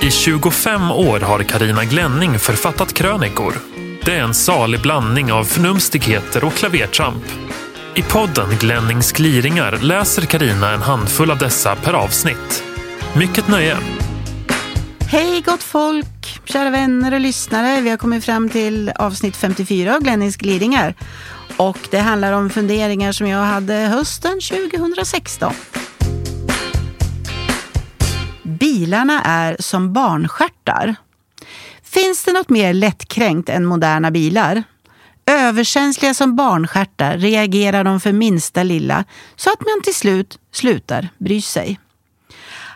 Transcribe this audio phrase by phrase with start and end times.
[0.00, 3.54] I 25 år har Karina Glänning författat krönikor.
[4.04, 7.24] Det är en salig blandning av förnumstigheter och klavertramp.
[7.94, 12.64] I podden Glennings gliringar läser Karina en handfull av dessa per avsnitt.
[13.16, 13.76] Mycket nöje!
[15.10, 17.80] Hej gott folk, kära vänner och lyssnare.
[17.80, 20.94] Vi har kommit fram till avsnitt 54 av Glennings gliringar.
[21.56, 25.54] Och det handlar om funderingar som jag hade hösten 2016.
[28.60, 30.96] Bilarna är som barnskärtar.
[31.82, 34.62] Finns det något mer lättkränkt än moderna bilar?
[35.26, 39.04] Överkänsliga som barnskärtar reagerar de för minsta lilla
[39.36, 41.80] så att man till slut slutar bry sig.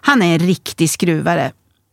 [0.02, 1.52] Han är en riktig skruvare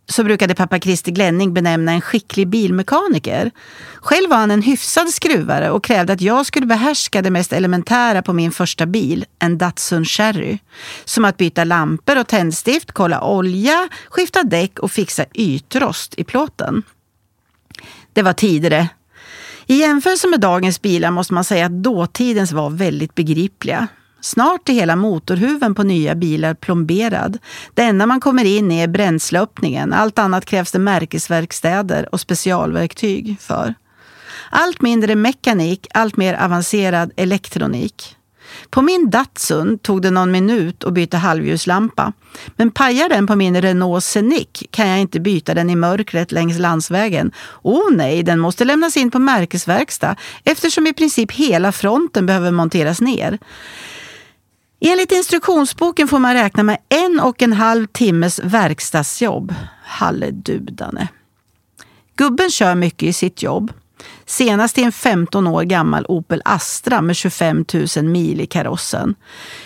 [0.09, 3.51] så brukade pappa Christer Glenning benämna en skicklig bilmekaniker.
[3.95, 8.21] Själv var han en hyfsad skruvare och krävde att jag skulle behärska det mest elementära
[8.21, 10.57] på min första bil, en Datsun Cherry.
[11.05, 16.83] Som att byta lampor och tändstift, kolla olja, skifta däck och fixa ytrost i plåten.
[18.13, 18.89] Det var tidigare.
[19.67, 23.87] I jämförelse med dagens bilar måste man säga att dåtidens var väldigt begripliga.
[24.21, 27.37] Snart är hela motorhuven på nya bilar plomberad.
[27.73, 29.93] Det enda man kommer in i är bränsleöppningen.
[29.93, 33.73] Allt annat krävs det märkesverkstäder och specialverktyg för.
[34.49, 38.15] Allt mindre mekanik, allt mer avancerad elektronik.
[38.69, 42.13] På min Datsun tog det någon minut att byta halvljuslampa.
[42.55, 46.59] Men pajar den på min Renault Scenic kan jag inte byta den i mörkret längs
[46.59, 47.31] landsvägen.
[47.61, 53.01] Oh nej, den måste lämnas in på märkesverkstad eftersom i princip hela fronten behöver monteras
[53.01, 53.39] ner.
[54.81, 59.55] Enligt instruktionsboken får man räkna med en och en halv timmes verkstadsjobb.
[59.83, 61.07] Halledudane.
[62.15, 63.73] Gubben kör mycket i sitt jobb.
[64.25, 67.65] Senast i en 15 år gammal Opel Astra med 25
[67.97, 69.15] 000 mil i karossen.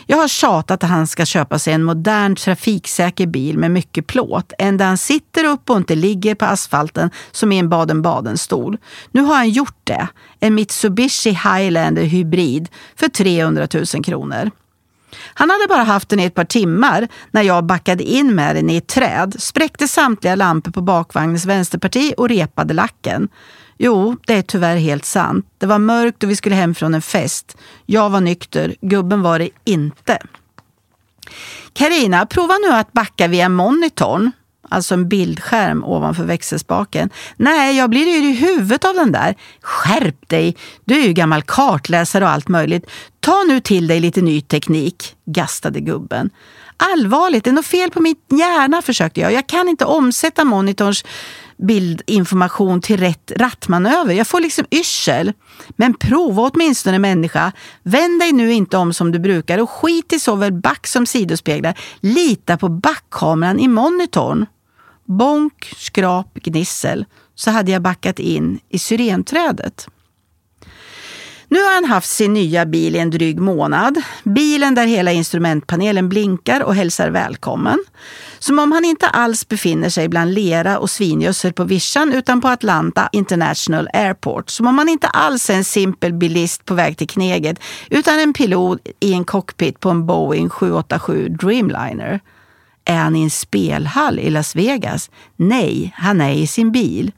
[0.06, 4.54] Jag har tjatat att han ska köpa sig en modern trafiksäker bil med mycket plåt.
[4.58, 8.78] En där han sitter upp och inte ligger på asfalten som i en Baden-Baden-stol.
[9.12, 10.08] Nu har han gjort det.
[10.40, 14.52] En Mitsubishi Highlander hybrid för 300 000 kronor.
[15.34, 18.70] Han hade bara haft den i ett par timmar när jag backade in med den
[18.70, 23.30] i ett träd, spräckte samtliga lampor på bakvagnens vänsterparti och repade lacken.
[23.78, 25.46] Jo, det är tyvärr helt sant.
[25.58, 27.58] Det var mörkt och vi skulle hem från en fest.
[27.86, 30.18] Jag var nykter, gubben var det inte.
[31.74, 34.32] Karina, prova nu att backa via monitorn
[34.74, 37.10] alltså en bildskärm ovanför växelspaken.
[37.38, 39.36] Nej, jag blir yr i huvudet av den där.
[39.62, 40.56] Skärp dig!
[40.86, 42.86] Du är ju gammal kartläsare och allt möjligt.
[43.20, 46.30] Ta nu till dig lite ny teknik, gastade gubben.
[46.78, 49.34] Allvarligt, det är något fel på min hjärna, försökte jag.
[49.34, 51.06] Jag kan inte omsätta monitorns
[51.58, 54.14] bildinformation till rätt rattmanöver.
[54.14, 55.34] Jag får liksom yrsel.
[55.70, 57.52] Men prova åtminstone människa.
[57.84, 61.80] Vänd dig nu inte om som du brukar och skit i såväl back som sidospeglar.
[62.00, 64.46] Lita på backkameran i monitorn.
[65.06, 67.06] Bonk, skrap, gnissel
[67.36, 69.88] så hade jag backat in i syrenträdet.
[71.54, 74.02] Nu har han haft sin nya bil i en dryg månad.
[74.24, 77.80] Bilen där hela instrumentpanelen blinkar och hälsar välkommen.
[78.40, 82.48] Som om han inte alls befinner sig bland lera och svingödsel på vischan utan på
[82.48, 84.50] Atlanta International Airport.
[84.50, 87.60] Som om han inte alls är en simpel bilist på väg till Kneget
[87.90, 92.20] utan en pilot i en cockpit på en Boeing 787 Dreamliner.
[92.86, 95.10] Är han i en spelhall i Las Vegas?
[95.36, 97.12] Nej, han är i sin bil.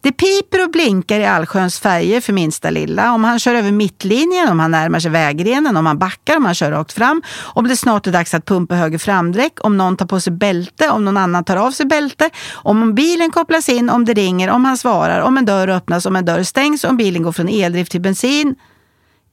[0.00, 3.12] Det piper och blinkar i allsköns färger för minsta lilla.
[3.12, 6.54] Om han kör över mittlinjen, om han närmar sig vägrenen, om han backar, om han
[6.54, 10.06] kör rakt fram, om det snart är dags att pumpa höger framdäck, om någon tar
[10.06, 14.04] på sig bälte, om någon annan tar av sig bälte, om bilen kopplas in, om
[14.04, 17.22] det ringer, om han svarar, om en dörr öppnas, om en dörr stängs, om bilen
[17.22, 18.54] går från eldrift till bensin.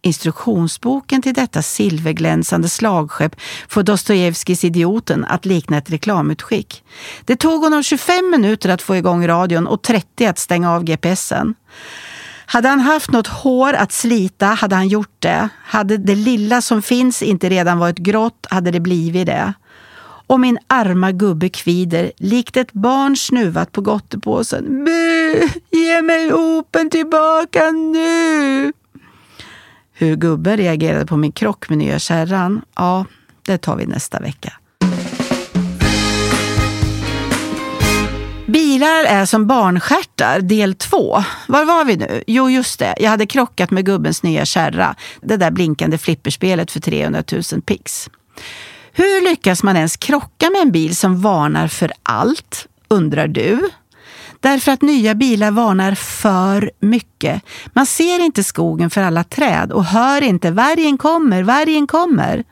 [0.05, 3.35] Instruktionsboken till detta silverglänsande slagskepp
[3.67, 6.83] får Dostojevskijs Idioten att likna ett reklamutskick.
[7.25, 11.55] Det tog honom 25 minuter att få igång radion och 30 att stänga av GPSen.
[12.45, 15.49] Hade han haft något hår att slita hade han gjort det.
[15.63, 19.53] Hade det lilla som finns inte redan varit grått hade det blivit det.
[20.27, 24.85] Och min arma gubbe kvider likt ett barn snuvat på gottepåsen.
[24.85, 25.49] Bu!
[25.71, 28.73] Ge mig open tillbaka nu!
[29.93, 33.05] Hur gubben reagerade på min krock med nya kärran, ja,
[33.45, 34.53] det tar vi nästa vecka.
[38.45, 41.23] Bilar är som barnskärtar, del två.
[41.47, 42.23] Var var vi nu?
[42.27, 42.95] Jo, just det.
[42.99, 44.95] Jag hade krockat med gubbens nya kärra.
[45.21, 48.09] Det där blinkande flipperspelet för 300 000 pix.
[48.91, 53.69] Hur lyckas man ens krocka med en bil som varnar för allt, undrar du?
[54.43, 57.41] Därför att nya bilar varnar för mycket.
[57.73, 62.43] Man ser inte skogen för alla träd och hör inte vargen kommer, vargen kommer.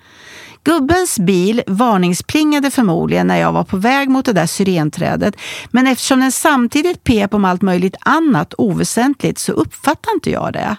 [0.64, 5.36] Gubbens bil varningsplingade förmodligen när jag var på väg mot det där syrenträdet,
[5.72, 10.76] men eftersom den samtidigt pep om allt möjligt annat oväsentligt så uppfattade inte jag det.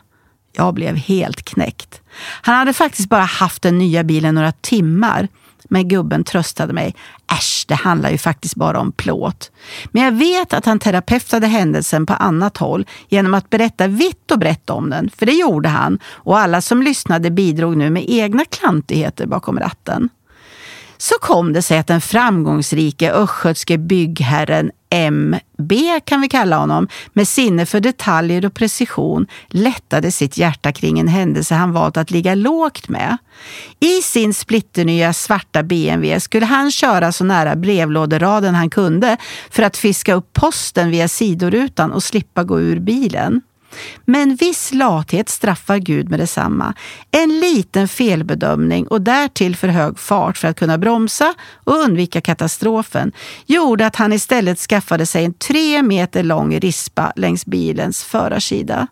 [0.52, 2.00] Jag blev helt knäckt.
[2.42, 5.28] Han hade faktiskt bara haft den nya bilen några timmar.
[5.72, 6.94] Men gubben tröstade mig.
[7.32, 9.50] Äsch, det handlar ju faktiskt bara om plåt.
[9.90, 14.38] Men jag vet att han terapeutade händelsen på annat håll genom att berätta vitt och
[14.38, 15.10] brett om den.
[15.16, 20.08] För det gjorde han och alla som lyssnade bidrog nu med egna klantigheter bakom ratten.
[21.02, 25.72] Så kom det sig att den framgångsrike östgötske byggherren MB
[26.04, 31.08] kan vi kalla honom, med sinne för detaljer och precision lättade sitt hjärta kring en
[31.08, 33.16] händelse han valt att ligga lågt med.
[33.81, 39.16] I sin splitternya svarta BMW skulle han köra så nära brevlåderaden han kunde
[39.50, 43.40] för att fiska upp posten via sidorutan och slippa gå ur bilen.
[44.04, 46.74] Men viss lathet straffar Gud med detsamma.
[47.10, 51.34] En liten felbedömning och därtill för hög fart för att kunna bromsa
[51.64, 53.12] och undvika katastrofen
[53.46, 58.86] gjorde att han istället skaffade sig en tre meter lång rispa längs bilens förarsida.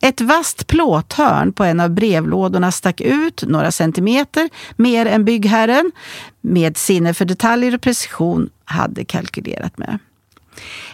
[0.00, 5.92] Ett vasst plåthörn på en av brevlådorna stack ut några centimeter mer än byggherren
[6.40, 9.98] med sinne för detaljer och precision hade kalkylerat med.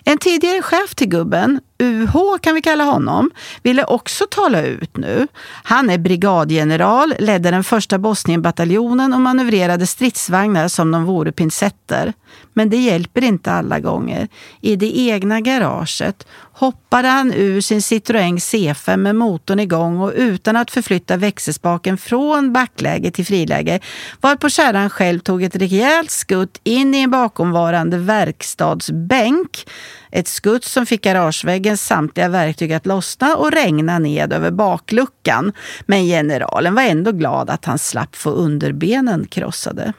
[0.05, 3.31] En tidigare chef till gubben, UH kan vi kalla honom,
[3.63, 5.27] ville också tala ut nu.
[5.65, 12.13] Han är brigadgeneral, ledde den första Bosnienbataljonen och manövrerade stridsvagnar som de vore pincetter.
[12.53, 14.29] Men det hjälper inte alla gånger.
[14.61, 20.57] I det egna garaget hoppade han ur sin Citroën C5 med motorn igång och utan
[20.57, 23.81] att förflytta växelspaken från backläge till friläge
[24.21, 29.67] varpå kärran själv tog ett rejält skutt in i en bakomvarande verkstadsbänk.
[30.11, 35.53] Ett skutt som fick garageväggen vägens samtliga verktyg att lossna och regna ned över bakluckan.
[35.87, 39.93] Men generalen var ändå glad att han slapp få underbenen krossade.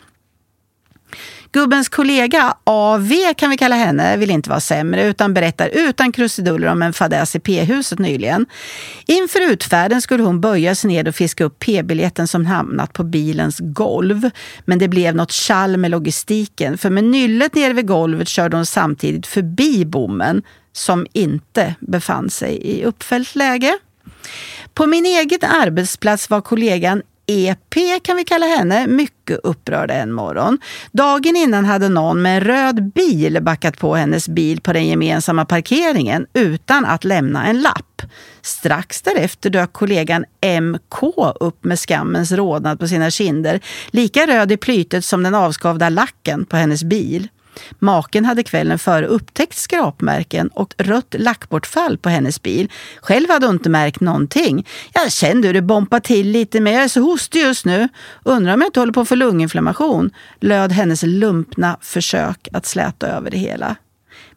[1.51, 6.67] Gubbens kollega, AV kan vi kalla henne, vill inte vara sämre utan berättar utan krusiduller
[6.67, 8.45] om en fadäs i P-huset nyligen.
[9.05, 13.57] Inför utfärden skulle hon böja sig ned och fiska upp P-biljetten som hamnat på bilens
[13.59, 14.29] golv.
[14.65, 18.65] Men det blev något tjall med logistiken för med nyllet nere vid golvet körde hon
[18.65, 23.77] samtidigt förbi bommen som inte befann sig i uppfällt läge.
[24.73, 30.57] På min egen arbetsplats var kollegan EP kan vi kalla henne, mycket upprörd en morgon.
[30.91, 35.45] Dagen innan hade någon med en röd bil backat på hennes bil på den gemensamma
[35.45, 38.01] parkeringen utan att lämna en lapp.
[38.41, 40.25] Strax därefter dök kollegan
[40.61, 41.03] MK
[41.39, 46.45] upp med skammens rodnad på sina kinder, lika röd i plytet som den avskavda lacken
[46.45, 47.27] på hennes bil.
[47.79, 52.71] Maken hade kvällen före upptäckt skrapmärken och rött lackbortfall på hennes bil.
[53.01, 54.67] Själv hade hon inte märkt någonting.
[54.93, 57.89] Jag kände hur det bompade till lite, men jag är så hostig just nu.
[58.23, 63.07] Undrar om jag inte håller på att få lunginflammation, löd hennes lumpna försök att släta
[63.07, 63.75] över det hela.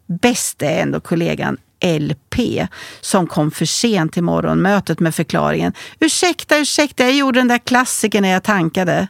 [0.06, 2.68] Bäst är ändå kollegan LP
[3.00, 5.72] som kom för sent till morgonmötet med förklaringen.
[6.00, 9.08] Ursäkta, ursäkta, jag gjorde den där klassiken när jag tankade.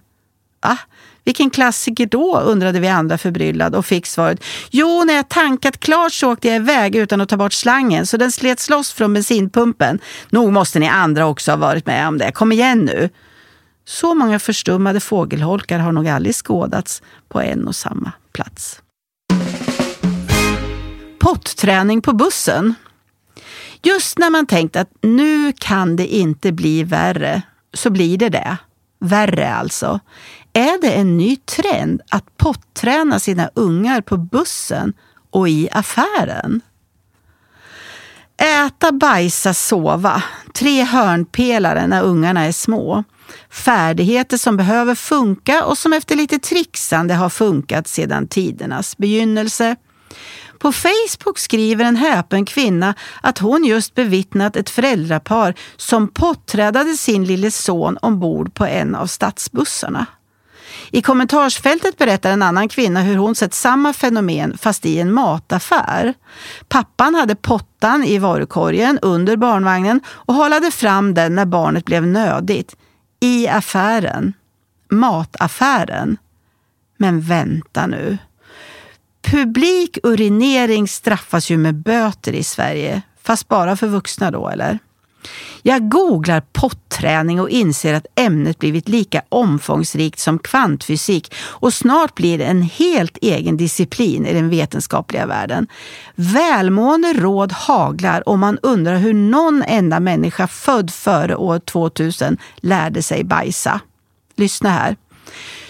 [0.61, 0.77] Ah,
[1.29, 2.41] vilken klassiker då?
[2.41, 4.45] undrade vi andra förbryllad och fick svaret.
[4.71, 8.17] Jo, när jag tankat klart så åkte jag iväg utan att ta bort slangen så
[8.17, 9.99] den slets loss från bensinpumpen.
[10.31, 12.33] Nog måste ni andra också ha varit med om det.
[12.33, 13.09] Kom igen nu!
[13.85, 18.81] Så många förstummade fågelholkar har nog aldrig skådats på en och samma plats.
[21.19, 22.75] Potträning på bussen.
[23.83, 27.43] Just när man tänkt att nu kan det inte bli värre,
[27.75, 28.57] så blir det det.
[29.01, 30.01] Värre alltså.
[30.53, 34.93] Är det en ny trend att potträna sina ungar på bussen
[35.31, 36.61] och i affären?
[38.37, 40.23] Äta, bajsa, sova.
[40.55, 43.05] Tre hörnpelare när ungarna är små.
[43.51, 49.77] Färdigheter som behöver funka och som efter lite trixande har funkat sedan tidernas begynnelse.
[50.59, 57.25] På Facebook skriver en häpen kvinna att hon just bevittnat ett föräldrapar som potträdade sin
[57.25, 60.07] lille son ombord på en av stadsbussarna.
[60.91, 66.15] I kommentarsfältet berättar en annan kvinna hur hon sett samma fenomen fast i en mataffär.
[66.69, 72.77] Pappan hade pottan i varukorgen under barnvagnen och halade fram den när barnet blev nödigt.
[73.21, 74.33] I affären.
[74.91, 76.17] Mataffären.
[76.97, 78.19] Men vänta nu.
[79.23, 84.79] Publik urinering straffas ju med böter i Sverige, fast bara för vuxna då eller?
[85.63, 92.39] Jag googlar potträning och inser att ämnet blivit lika omfångsrikt som kvantfysik och snart blir
[92.39, 95.67] det en helt egen disciplin i den vetenskapliga världen.
[96.15, 103.03] Välmående råd haglar och man undrar hur någon enda människa född före år 2000 lärde
[103.03, 103.81] sig bajsa.
[104.37, 104.97] Lyssna här.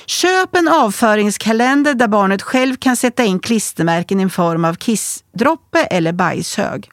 [0.08, 6.12] Köp en avföringskalender där barnet själv kan sätta in klistermärken i form av kissdroppe eller
[6.12, 6.90] bajshög.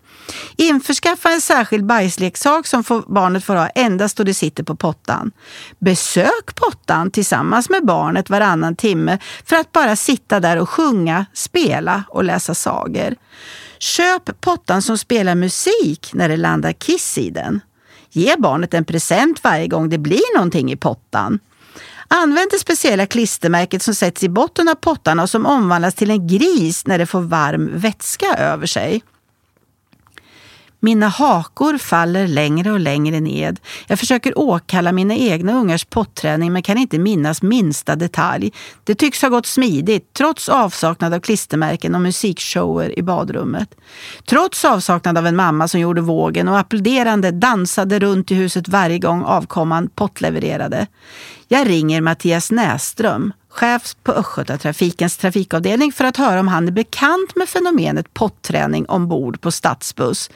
[0.56, 5.32] Införskaffa en särskild bajsleksak som barnet får ha endast då det sitter på pottan.
[5.80, 12.04] Besök pottan tillsammans med barnet varannan timme för att bara sitta där och sjunga, spela
[12.10, 13.16] och läsa sagor.
[13.80, 17.62] Köp pottan som spelar musik när det landar kiss i den.
[18.10, 21.40] Ge barnet en present varje gång det blir någonting i pottan.
[22.08, 26.28] Använd det speciella klistermärket som sätts i botten av pottarna och som omvandlas till en
[26.28, 29.04] gris när det får varm vätska över sig.
[30.80, 33.60] Mina hakor faller längre och längre ned.
[33.88, 38.52] Jag försöker åkalla mina egna ungars potträning men kan inte minnas minsta detalj.
[38.84, 43.76] Det tycks ha gått smidigt, trots avsaknad av klistermärken och musikshower i badrummet.
[44.26, 49.00] Trots avsaknad av en mamma som gjorde vågen och applåderande dansade runt i huset varje
[49.00, 50.88] gång avkomman pottlevererade.
[51.48, 57.36] Jag ringer Mattias Näström, chef på Östgötatrafikens trafikavdelning för att höra om han är bekant
[57.36, 60.30] med fenomenet potträning ombord på stadsbuss.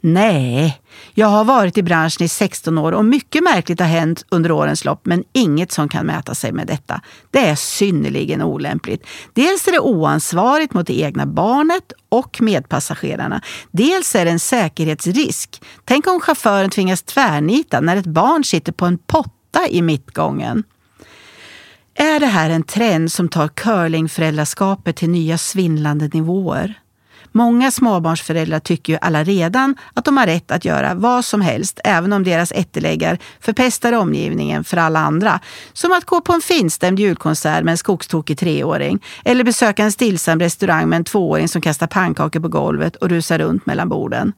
[0.00, 0.80] Nej,
[1.14, 4.84] jag har varit i branschen i 16 år och mycket märkligt har hänt under årens
[4.84, 7.00] lopp men inget som kan mäta sig med detta.
[7.30, 9.06] Det är synnerligen olämpligt.
[9.32, 13.40] Dels är det oansvarigt mot det egna barnet och medpassagerarna.
[13.70, 15.62] Dels är det en säkerhetsrisk.
[15.84, 20.64] Tänk om chauffören tvingas tvärnita när ett barn sitter på en potta i mittgången.
[21.98, 26.74] Är det här en trend som tar curlingföräldraskapet till nya svindlande nivåer?
[27.32, 31.80] Många småbarnsföräldrar tycker ju alla redan att de har rätt att göra vad som helst,
[31.84, 35.40] även om deras ätteläggar förpestar omgivningen för alla andra.
[35.72, 40.40] Som att gå på en finstämd julkonsert med en skogstokig treåring, eller besöka en stillsam
[40.40, 44.32] restaurang med en tvååring som kastar pannkakor på golvet och rusar runt mellan borden.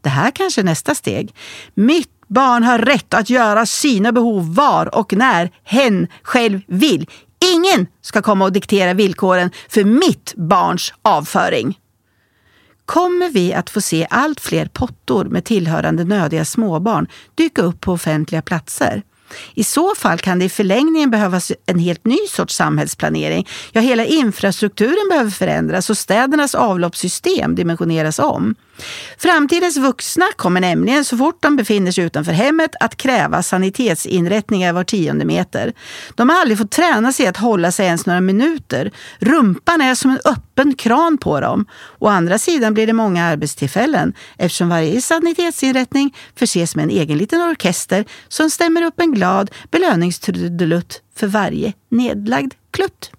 [0.00, 1.34] Det här kanske är nästa steg.
[1.74, 7.06] Mitt barn har rätt att göra sina behov var och när hen själv vill.
[7.54, 11.78] Ingen ska komma och diktera villkoren för mitt barns avföring.
[12.86, 17.92] Kommer vi att få se allt fler pottor med tillhörande nödiga småbarn dyka upp på
[17.92, 19.02] offentliga platser?
[19.54, 23.48] I så fall kan det i förlängningen behövas en helt ny sorts samhällsplanering.
[23.72, 28.54] Ja, hela infrastrukturen behöver förändras och städernas avloppssystem dimensioneras om.
[29.18, 34.84] Framtidens vuxna kommer nämligen så fort de befinner sig utanför hemmet att kräva sanitetsinrättningar var
[34.84, 35.72] tionde meter.
[36.14, 38.90] De har aldrig fått träna sig att hålla sig ens några minuter.
[39.18, 41.66] Rumpan är som en öppen kran på dem.
[41.98, 47.42] Å andra sidan blir det många arbetstillfällen eftersom varje sanitetsinrättning förses med en egen liten
[47.42, 53.10] orkester som stämmer upp en glad belöningstrudelutt för varje nedlagd klutt.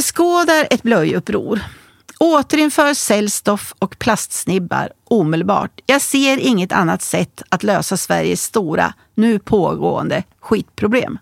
[0.00, 1.60] Beskådar ett blöjuppror.
[2.18, 5.80] Återinför cellstoff och plastsnibbar omedelbart.
[5.86, 11.18] Jag ser inget annat sätt att lösa Sveriges stora, nu pågående skitproblem.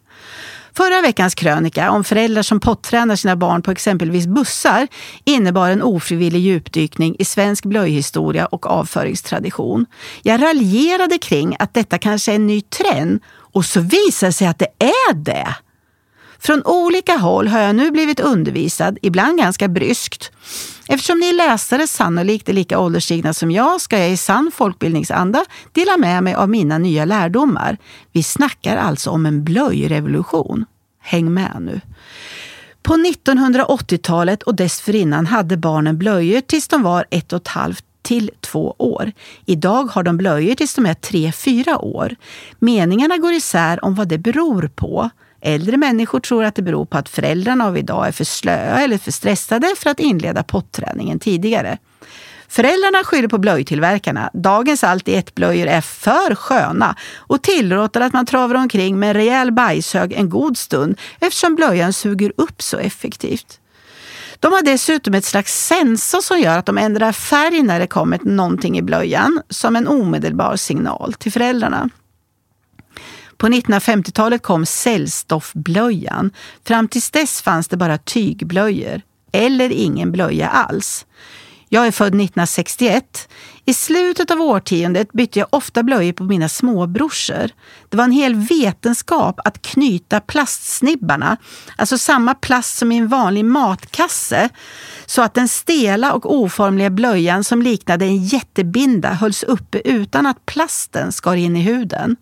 [0.73, 4.89] Förra veckans krönika om föräldrar som pottränar sina barn på exempelvis bussar
[5.25, 9.87] innebar en ofrivillig djupdykning i svensk blöjhistoria och avföringstradition.
[10.23, 14.47] Jag raljerade kring att detta kanske är en ny trend och så visar det sig
[14.47, 15.55] att det är det.
[16.39, 20.33] Från olika håll har jag nu blivit undervisad, ibland ganska bryskt.
[20.89, 25.97] Eftersom ni läsare sannolikt är lika ålderstigna som jag ska jag i sann folkbildningsanda dela
[25.97, 27.77] med mig av mina nya lärdomar.
[28.13, 30.65] Vi snackar alltså om en blöjrevolution.
[31.01, 31.81] Häng med nu.
[32.83, 38.31] På 1980-talet och dessförinnan hade barnen blöjor tills de var ett och ett halvt till
[38.41, 39.13] två år.
[39.47, 42.17] Idag har de blöjor tills de är tre, fyra år.
[42.59, 45.11] Meningarna går isär om vad det beror på.
[45.41, 48.99] Äldre människor tror att det beror på att föräldrarna av idag är för slöa eller
[48.99, 51.79] för stressade för att inleda potträningen tidigare.
[52.49, 54.31] Föräldrarna skyller på blöjtillverkarna.
[54.35, 59.15] Dagens allt i ett-blöjor är för sköna och tillåter att man travar omkring med en
[59.15, 63.61] rejäl bajshög en god stund eftersom blöjan suger upp så effektivt.
[64.41, 68.19] De har dessutom ett slags sensor som gör att de ändrar färg när det kommer
[68.23, 71.91] någonting i blöjan som en omedelbar signal till föräldrarna.
[73.39, 76.31] På 1950-talet kom cellstoffblöjan.
[76.65, 79.03] Fram tills dess fanns det bara tygblöjor.
[79.33, 81.07] Eller ingen blöja alls.
[81.69, 83.29] Jag är född 1961.
[83.65, 87.51] I slutet av årtiondet bytte jag ofta blöjor på mina småbrorsor.
[87.89, 91.37] Det var en hel vetenskap att knyta plastsnibbarna,
[91.77, 94.49] alltså samma plast som i en vanlig matkasse,
[95.07, 100.47] så att den stela och oformliga blöjan som liknade en jättebinda hölls uppe utan att
[100.47, 102.17] plasten skar in i huden.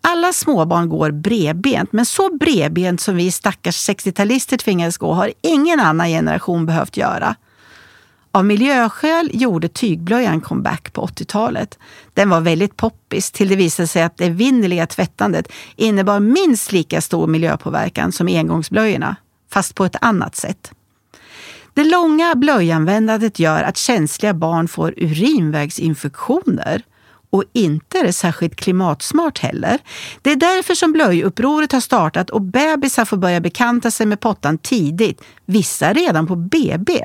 [0.00, 5.80] Alla småbarn går bredbent, men så bredbent som vi stackars 60-talister tvingades gå har ingen
[5.80, 7.36] annan generation behövt göra.
[8.36, 11.78] Av miljöskäl gjorde tygblöjan comeback på 80-talet.
[12.14, 17.00] Den var väldigt poppis till det visade sig att det evinnerliga tvättandet innebar minst lika
[17.00, 19.16] stor miljöpåverkan som engångsblöjorna,
[19.50, 20.72] fast på ett annat sätt.
[21.74, 26.82] Det långa blöjanvändandet gör att känsliga barn får urinvägsinfektioner.
[27.30, 29.78] Och inte är det särskilt klimatsmart heller.
[30.22, 34.58] Det är därför som blöjupproret har startat och bebisar får börja bekanta sig med pottan
[34.58, 37.04] tidigt, vissa redan på BB.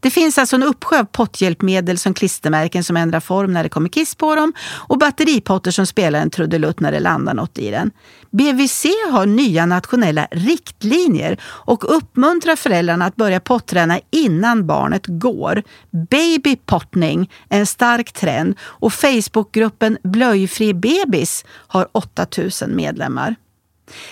[0.00, 3.88] Det finns alltså en uppsjö av potthjälpmedel som klistermärken som ändrar form när det kommer
[3.88, 4.52] kiss på dem
[4.88, 7.90] och batteripotter som spelar en trudelutt när det landar något i den.
[8.30, 15.62] BVC har nya nationella riktlinjer och uppmuntrar föräldrarna att börja potträna innan barnet går.
[16.10, 23.36] Babypottning är en stark trend och Facebookgruppen Blöjfri bebis har 8000 medlemmar.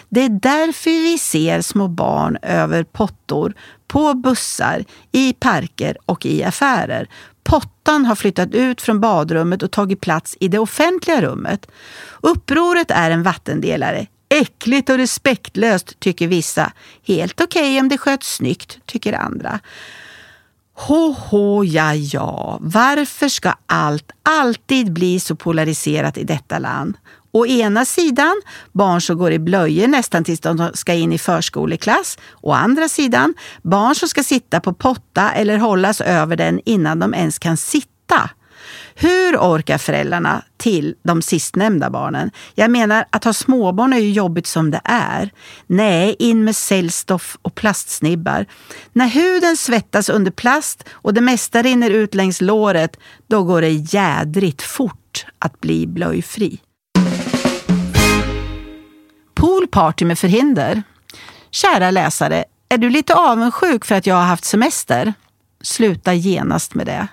[0.08, 3.54] Det är därför vi ser små barn över pottor
[3.88, 7.08] på bussar, i parker och i affärer.
[7.42, 11.66] Pottan har flyttat ut från badrummet och tagit plats i det offentliga rummet.
[12.20, 14.06] Upproret är en vattendelare.
[14.28, 16.72] Äckligt och respektlöst, tycker vissa.
[17.06, 19.60] Helt okej okay om det sköts snyggt, tycker andra.
[20.76, 22.58] Ho, ja, ja.
[22.60, 26.96] Varför ska allt alltid bli så polariserat i detta land?
[27.36, 32.18] Å ena sidan barn som går i blöjor nästan tills de ska in i förskoleklass.
[32.40, 37.14] Å andra sidan barn som ska sitta på potta eller hållas över den innan de
[37.14, 38.30] ens kan sitta.
[38.94, 42.30] Hur orkar föräldrarna till de sistnämnda barnen?
[42.54, 45.30] Jag menar, att ha småbarn är ju jobbigt som det är.
[45.66, 48.46] Nej, in med cellstoff och plastsnibbar.
[48.92, 53.70] När huden svettas under plast och det mesta rinner ut längs låret, då går det
[53.70, 56.60] jädrigt fort att bli blöjfri.
[59.36, 60.82] Poolparty med förhinder.
[61.50, 65.14] Kära läsare, är du lite avundsjuk för att jag har haft semester?
[65.60, 67.08] Sluta genast med det.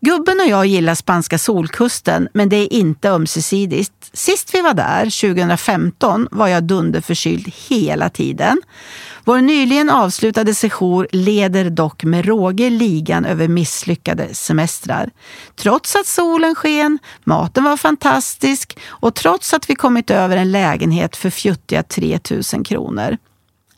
[0.00, 3.92] Gubben och jag gillar spanska solkusten, men det är inte ömsesidigt.
[4.12, 8.62] Sist vi var där, 2015, var jag dunderförkyld hela tiden.
[9.24, 15.10] Vår nyligen avslutade sejour leder dock med råge ligan över misslyckade semestrar.
[15.56, 21.16] Trots att solen sken, maten var fantastisk och trots att vi kommit över en lägenhet
[21.16, 23.16] för fjuttiga 3000 kronor.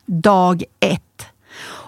[0.06, 1.00] Dag 1.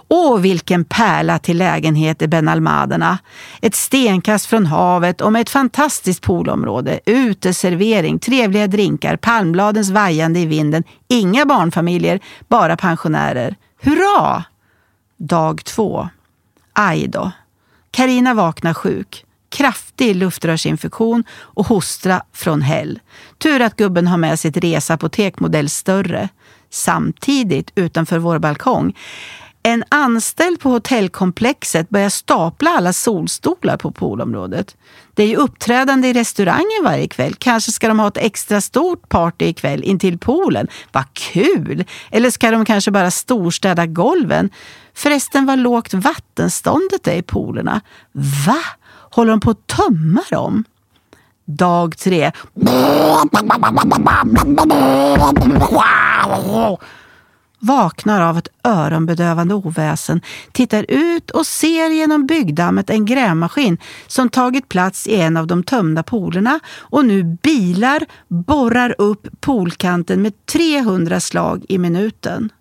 [0.09, 3.19] Åh, vilken pärla till lägenhet i Benalmaderna.
[3.61, 10.47] Ett stenkast från havet och med ett fantastiskt poolområde, uteservering, trevliga drinkar, palmbladens vajande i
[10.47, 13.57] vinden, inga barnfamiljer, bara pensionärer.
[13.83, 14.45] Hurra!
[15.17, 16.09] Dag två.
[16.73, 17.31] Aj då.
[17.91, 19.25] Karina vaknar sjuk.
[19.49, 23.01] Kraftig luftrörsinfektion och hostra från häll.
[23.39, 26.29] Tur att gubben har med sitt resapotek modell större.
[26.71, 28.97] Samtidigt, utanför vår balkong,
[29.67, 34.77] en anställd på hotellkomplexet börjar stapla alla solstolar på poolområdet.
[35.15, 37.35] Det är ju uppträdande i restaurangen varje kväll.
[37.35, 40.69] Kanske ska de ha ett extra stort party ikväll intill poolen.
[40.93, 41.85] Vad kul!
[42.11, 44.51] Eller ska de kanske bara storstäda golven?
[44.95, 47.81] Förresten, vad lågt vattenståndet är i poolerna.
[48.47, 48.63] Va?
[49.11, 50.65] Håller de på att tömma dem?
[51.45, 52.33] Dag tre
[57.59, 60.21] vaknar av ett öronbedövande oväsen,
[60.53, 65.63] tittar ut och ser genom byggdammet en grävmaskin som tagit plats i en av de
[65.63, 72.53] tömda poolerna och nu bilar borrar upp poolkanten med 300 slag i minuten.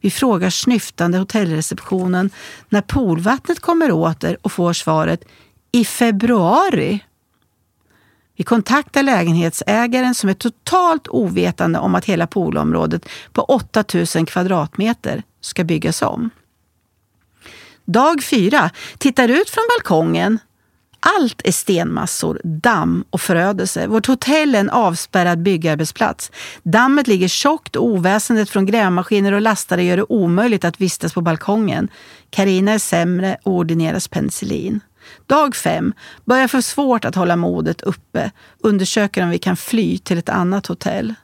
[0.00, 2.30] Vi frågar snyftande hotellreceptionen
[2.68, 5.24] när poolvattnet kommer åter och får svaret
[5.72, 7.00] i februari.
[8.36, 15.64] Vi kontaktar lägenhetsägaren som är totalt ovetande om att hela poolområdet på 8000 kvadratmeter ska
[15.64, 16.30] byggas om.
[17.84, 18.70] Dag fyra.
[18.98, 20.38] Tittar ut från balkongen.
[21.18, 23.86] Allt är stenmassor, damm och förödelse.
[23.86, 26.30] Vårt hotell är en avspärrad byggarbetsplats.
[26.62, 31.20] Dammet ligger tjockt och oväsendet från grävmaskiner och lastare gör det omöjligt att vistas på
[31.20, 31.88] balkongen.
[32.30, 34.80] Karina är sämre och ordineras penicillin.
[35.26, 35.92] Dag fem.
[36.24, 38.30] Börjar få svårt att hålla modet uppe.
[38.60, 41.14] Undersöker om vi kan fly till ett annat hotell.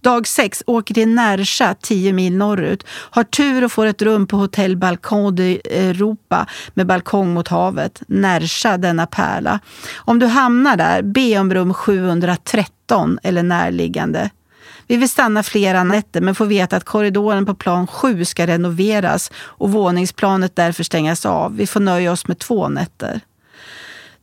[0.00, 0.62] Dag sex.
[0.66, 2.86] Åker till Närsa, 10 mil norrut.
[2.88, 8.02] Har tur och får ett rum på hotell Balcon de Europa med balkong mot havet.
[8.08, 9.60] Närsa, denna pärla.
[9.96, 14.30] Om du hamnar där, be om rum 713 eller närliggande.
[14.86, 19.30] Vi vill stanna flera nätter men får veta att korridoren på plan 7 ska renoveras
[19.36, 21.56] och våningsplanet därför stängas av.
[21.56, 23.20] Vi får nöja oss med två nätter.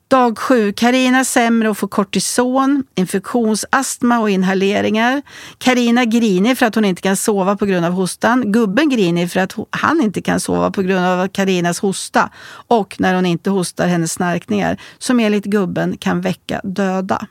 [0.07, 0.73] Dag 7.
[0.73, 5.21] Karina sämre och får kortison, infektionsastma och inhaleringar.
[5.57, 8.51] Karina grinig för att hon inte kan sova på grund av hostan.
[8.51, 12.29] Gubben grinig för att han inte kan sova på grund av Karinas hosta.
[12.67, 17.27] Och när hon inte hostar, hennes snarkningar som enligt gubben kan väcka döda.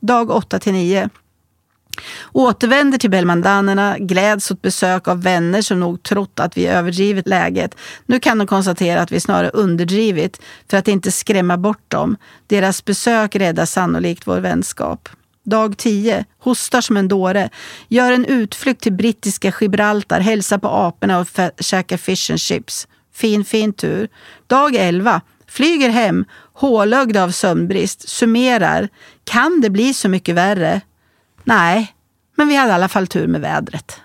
[0.00, 1.08] Dag 8 till 9.
[2.32, 7.76] Återvänder till Belmandanerna, gläds åt besök av vänner som nog trott att vi överdrivit läget.
[8.06, 12.16] Nu kan de konstatera att vi snarare underdrivit för att inte skrämma bort dem.
[12.46, 15.08] Deras besök räddar sannolikt vår vänskap.
[15.44, 16.24] Dag 10.
[16.38, 17.50] Hostar som en dåre.
[17.88, 21.26] Gör en utflykt till brittiska Gibraltar, hälsar på aporna och
[21.60, 22.88] käkar fish and chips.
[23.14, 24.08] Fin, fin tur.
[24.46, 25.20] Dag 11.
[25.48, 28.88] Flyger hem, hålögd av sömnbrist, summerar.
[29.24, 30.80] Kan det bli så mycket värre?
[31.48, 31.94] Nej,
[32.36, 34.00] men vi hade i alla fall tur med vädret.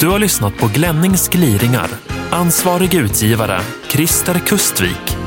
[0.00, 1.88] Du har lyssnat på Glennings gliringar.
[2.30, 5.21] Ansvarig utgivare, Christer Kustvik.